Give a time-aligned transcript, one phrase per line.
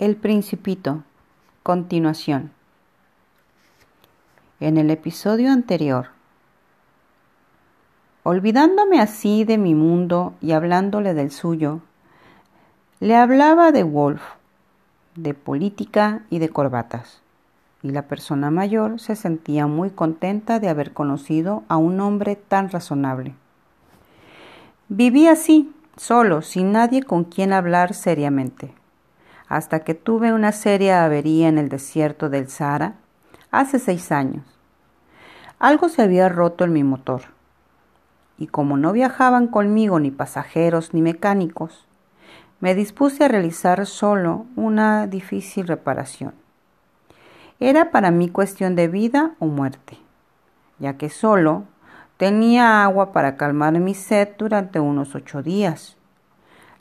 [0.00, 1.02] El Principito.
[1.62, 2.52] Continuación.
[4.58, 6.06] En el episodio anterior,
[8.22, 11.80] olvidándome así de mi mundo y hablándole del suyo,
[13.00, 14.22] le hablaba de Wolf,
[15.16, 17.20] de política y de corbatas,
[17.82, 22.70] y la persona mayor se sentía muy contenta de haber conocido a un hombre tan
[22.70, 23.34] razonable.
[24.88, 28.79] Viví así, solo, sin nadie con quien hablar seriamente
[29.50, 32.94] hasta que tuve una seria avería en el desierto del Sahara
[33.50, 34.44] hace seis años.
[35.58, 37.22] Algo se había roto en mi motor,
[38.38, 41.84] y como no viajaban conmigo ni pasajeros ni mecánicos,
[42.60, 46.32] me dispuse a realizar solo una difícil reparación.
[47.58, 49.98] Era para mí cuestión de vida o muerte,
[50.78, 51.64] ya que solo
[52.18, 55.96] tenía agua para calmar mi sed durante unos ocho días.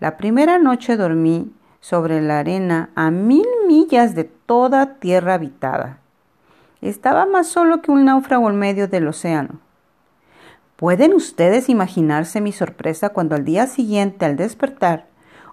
[0.00, 1.50] La primera noche dormí
[1.80, 5.98] sobre la arena a mil millas de toda tierra habitada.
[6.80, 9.60] Estaba más solo que un náufrago en medio del océano.
[10.76, 15.06] ¿Pueden ustedes imaginarse mi sorpresa cuando al día siguiente, al despertar,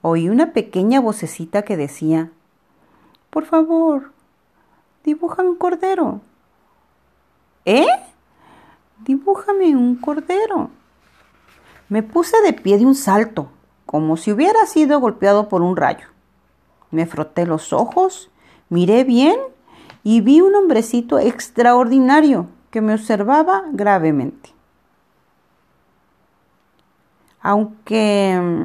[0.00, 2.30] oí una pequeña vocecita que decía,
[3.28, 4.12] Por favor,
[5.04, 6.22] dibuja un cordero.
[7.66, 7.86] ¿Eh?
[9.04, 10.70] Dibújame un cordero.
[11.88, 13.50] Me puse de pie de un salto,
[13.84, 16.06] como si hubiera sido golpeado por un rayo.
[16.90, 18.30] Me froté los ojos,
[18.68, 19.38] miré bien
[20.02, 24.50] y vi un hombrecito extraordinario que me observaba gravemente.
[27.42, 28.64] Aunque mm,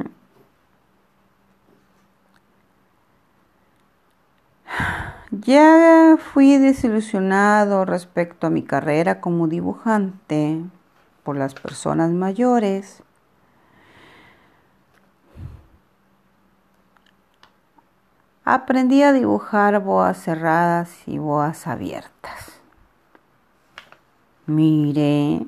[5.30, 10.62] ya fui desilusionado respecto a mi carrera como dibujante
[11.22, 13.02] por las personas mayores,
[18.46, 22.60] aprendí a dibujar boas cerradas y boas abiertas.
[24.46, 25.44] Miré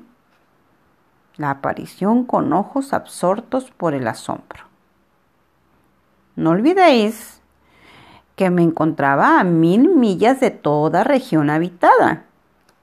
[1.37, 4.65] la aparición con ojos absortos por el asombro.
[6.35, 7.41] No olvidéis
[8.35, 12.25] que me encontraba a mil millas de toda región habitada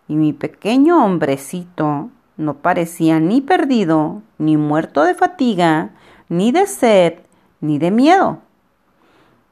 [0.08, 5.90] y mi pequeño hombrecito no parecía ni perdido, ni muerto de fatiga,
[6.30, 7.18] ni de sed,
[7.60, 8.45] ni de miedo.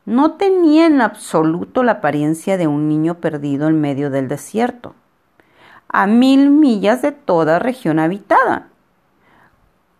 [0.07, 4.95] No tenía en absoluto la apariencia de un niño perdido en medio del desierto,
[5.89, 8.69] a mil millas de toda región habitada.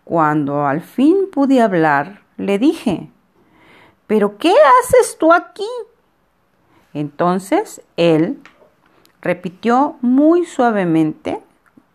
[0.03, 3.09] Cuando al fin pude hablar, le dije,
[4.07, 5.67] ¿Pero qué haces tú aquí?
[6.93, 8.39] Entonces él
[9.21, 11.41] repitió muy suavemente,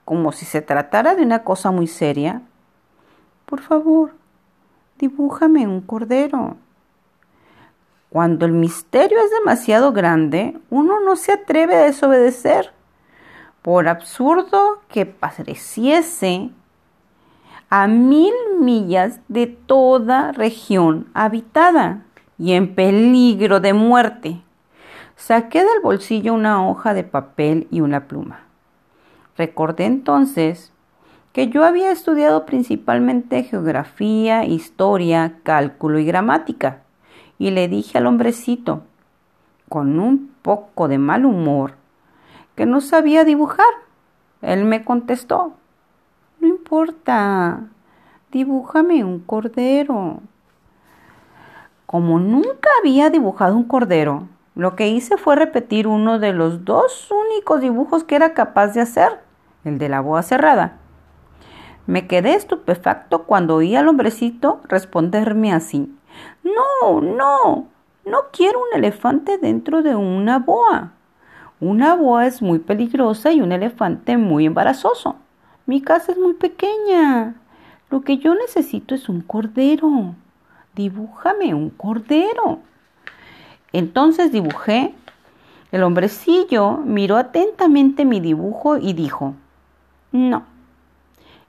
[0.04, 2.42] como si se tratara de una cosa muy seria,
[3.46, 4.12] Por favor,
[4.98, 6.56] dibújame un cordero.
[8.10, 12.72] Cuando el misterio es demasiado grande, uno no se atreve a desobedecer.
[13.62, 16.50] Por absurdo que pareciese,
[17.68, 22.02] a mil millas de toda región habitada
[22.36, 24.42] y en peligro de muerte.
[25.14, 28.40] Saqué del bolsillo una hoja de papel y una pluma.
[29.36, 30.72] Recordé entonces
[31.32, 36.82] que yo había estudiado principalmente geografía, historia, cálculo y gramática
[37.40, 38.82] y le dije al hombrecito,
[39.70, 41.72] con un poco de mal humor,
[42.54, 43.64] que no sabía dibujar.
[44.42, 45.54] Él me contestó,
[46.38, 47.60] no importa,
[48.30, 50.20] dibújame un cordero.
[51.86, 57.10] Como nunca había dibujado un cordero, lo que hice fue repetir uno de los dos
[57.10, 59.18] únicos dibujos que era capaz de hacer,
[59.64, 60.76] el de la boa cerrada.
[61.86, 65.90] Me quedé estupefacto cuando oí al hombrecito responderme así.
[66.54, 67.68] No, no,
[68.04, 70.92] no quiero un elefante dentro de una boa.
[71.60, 75.16] Una boa es muy peligrosa y un elefante muy embarazoso.
[75.66, 77.34] Mi casa es muy pequeña.
[77.90, 80.14] Lo que yo necesito es un cordero.
[80.74, 82.60] Dibújame un cordero.
[83.72, 84.94] Entonces dibujé.
[85.70, 89.34] El hombrecillo miró atentamente mi dibujo y dijo,
[90.10, 90.44] no,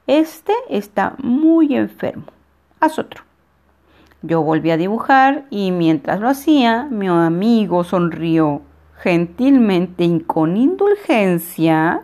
[0.05, 2.25] este está muy enfermo.
[2.79, 3.30] Haz otro.
[4.23, 8.61] Yo volví a dibujar y mientras lo hacía, mi amigo sonrió
[9.01, 12.03] gentilmente y con indulgencia.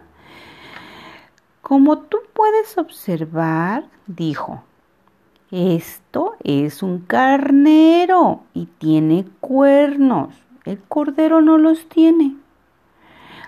[1.61, 4.63] Como tú puedes observar, dijo,
[5.51, 10.33] esto es un carnero y tiene cuernos.
[10.65, 12.35] El cordero no los tiene.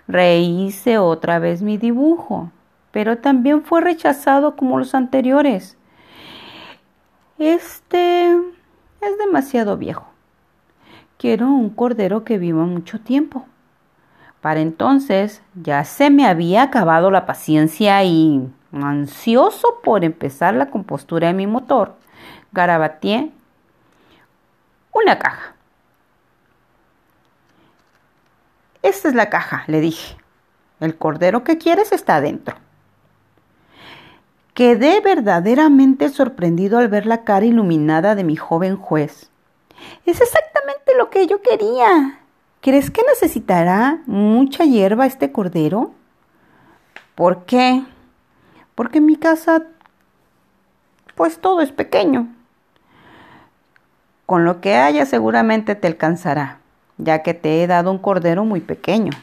[0.07, 2.51] Rehice otra vez mi dibujo,
[2.92, 5.77] pero también fue rechazado como los anteriores.
[7.38, 7.81] Este es
[9.39, 10.06] demasiado viejo.
[11.18, 13.45] quiero un cordero que viva mucho tiempo.
[14.41, 21.27] Para entonces ya se me había acabado la paciencia y, ansioso por empezar la compostura
[21.27, 21.95] de mi motor,
[22.51, 23.31] garabateé
[24.91, 25.56] una caja.
[28.81, 30.18] Esta es la caja, le dije.
[30.81, 32.57] El cordero que quieres está adentro.
[34.59, 39.31] Quedé verdaderamente sorprendido al ver la cara iluminada de mi joven juez.
[40.06, 42.19] Es exactamente lo que yo quería.
[42.59, 45.91] ¿Crees que necesitará mucha hierba este cordero?
[47.15, 47.85] ¿Por qué?
[48.75, 49.63] Porque en mi casa,
[51.15, 52.27] pues todo es pequeño.
[54.25, 56.59] Con lo que haya seguramente te alcanzará,
[56.97, 59.13] ya que te he dado un cordero muy pequeño.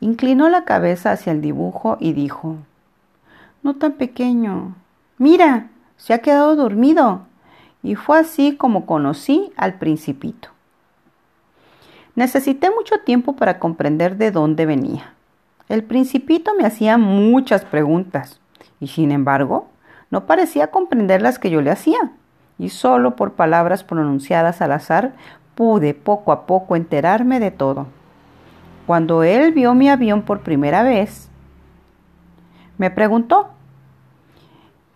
[0.00, 2.56] Inclinó la cabeza hacia el dibujo y dijo,
[3.62, 4.74] no tan pequeño.
[5.18, 7.22] Mira, se ha quedado dormido.
[7.82, 10.48] Y fue así como conocí al principito.
[12.14, 15.14] Necesité mucho tiempo para comprender de dónde venía.
[15.68, 18.40] El principito me hacía muchas preguntas
[18.78, 19.68] y sin embargo
[20.10, 22.12] no parecía comprender las que yo le hacía
[22.58, 25.14] y solo por palabras pronunciadas al azar
[25.54, 27.86] pude poco a poco enterarme de todo.
[28.86, 31.30] Cuando él vio mi avión por primera vez,
[32.78, 33.50] me preguntó,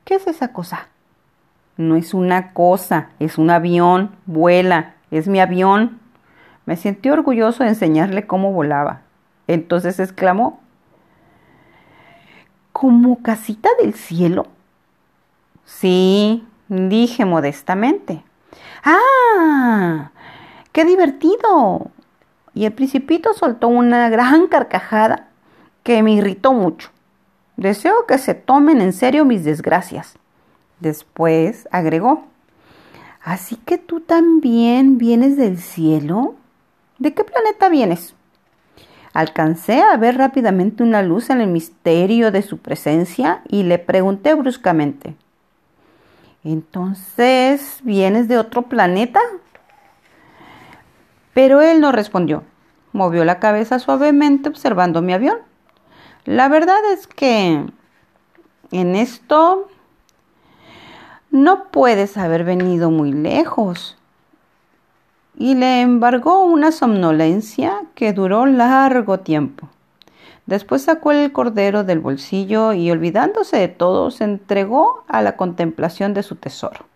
[0.04, 0.88] ¿qué es esa cosa?
[1.76, 6.00] No es una cosa, es un avión, vuela, es mi avión.
[6.64, 9.02] Me sentí orgulloso de enseñarle cómo volaba.
[9.46, 10.60] Entonces exclamó,
[12.72, 14.46] ¿como casita del cielo?
[15.64, 18.24] Sí, dije modestamente.
[18.84, 20.10] ¡Ah!
[20.72, 21.90] ¡Qué divertido!
[22.54, 25.28] Y el principito soltó una gran carcajada
[25.82, 26.90] que me irritó mucho.
[27.56, 30.16] Deseo que se tomen en serio mis desgracias.
[30.80, 32.24] Después agregó,
[33.26, 36.36] ¿Así que tú también vienes del cielo?
[37.00, 38.14] ¿De qué planeta vienes?
[39.14, 44.32] Alcancé a ver rápidamente una luz en el misterio de su presencia y le pregunté
[44.34, 45.16] bruscamente,
[46.44, 49.18] ¿entonces vienes de otro planeta?
[51.34, 52.44] Pero él no respondió.
[52.92, 55.38] Movió la cabeza suavemente observando mi avión.
[56.26, 57.64] La verdad es que
[58.72, 59.68] en esto
[61.30, 63.96] no puedes haber venido muy lejos
[65.38, 69.68] y le embargó una somnolencia que duró largo tiempo.
[70.46, 76.12] Después sacó el cordero del bolsillo y olvidándose de todo, se entregó a la contemplación
[76.12, 76.86] de su tesoro.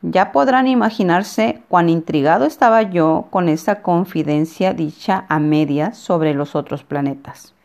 [0.00, 6.54] Ya podrán imaginarse cuán intrigado estaba yo con esa confidencia dicha a medias sobre los
[6.54, 7.57] otros planetas.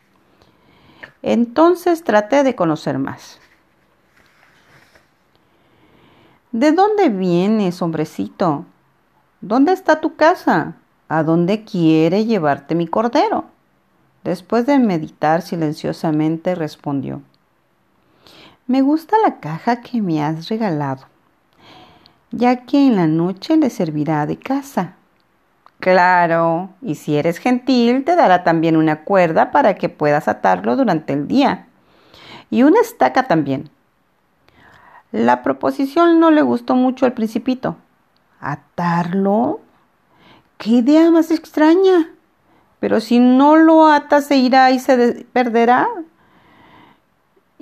[1.23, 3.39] Entonces traté de conocer más.
[6.51, 8.65] ¿De dónde vienes, hombrecito?
[9.41, 10.75] ¿Dónde está tu casa?
[11.07, 13.45] ¿A dónde quiere llevarte mi cordero?
[14.23, 17.21] Después de meditar silenciosamente respondió,
[18.67, 21.05] Me gusta la caja que me has regalado,
[22.31, 24.95] ya que en la noche le servirá de casa.
[25.83, 31.11] Claro, y si eres gentil, te dará también una cuerda para que puedas atarlo durante
[31.11, 31.67] el día.
[32.49, 33.69] Y una estaca también.
[35.11, 37.75] La proposición no le gustó mucho al principito,
[38.39, 39.59] ¿Atarlo?
[40.57, 42.11] ¿Qué idea más extraña?
[42.79, 45.89] Pero si no lo atas se irá y se perderá.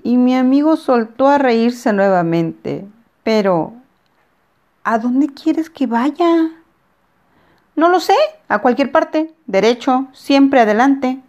[0.04, 2.88] Y mi amigo soltó a reírse nuevamente.
[3.24, 3.74] Pero,
[4.84, 6.61] ¿a dónde quieres que vaya?
[7.76, 8.16] No lo sé,
[8.48, 11.22] a cualquier parte, derecho, siempre adelante.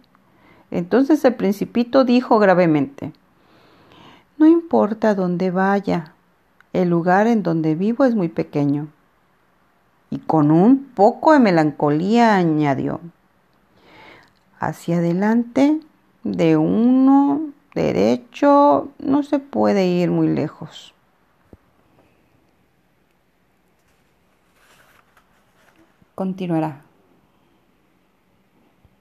[0.71, 3.13] Entonces el principito dijo gravemente,
[4.37, 6.13] No importa dónde vaya,
[6.73, 8.87] el lugar en donde vivo es muy pequeño
[10.13, 12.99] y con un poco de melancolía añadió,
[14.59, 15.79] hacia adelante
[16.23, 20.93] de uno derecho no se puede ir muy lejos.
[26.15, 26.92] Continuará.